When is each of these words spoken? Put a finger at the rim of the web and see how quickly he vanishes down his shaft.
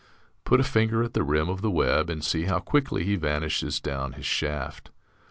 Put 0.45 0.59
a 0.59 0.63
finger 0.63 1.03
at 1.03 1.13
the 1.13 1.21
rim 1.21 1.47
of 1.47 1.61
the 1.61 1.69
web 1.69 2.09
and 2.09 2.23
see 2.25 2.45
how 2.45 2.57
quickly 2.59 3.03
he 3.03 3.15
vanishes 3.15 3.79
down 3.79 4.13
his 4.13 4.25
shaft. 4.25 4.89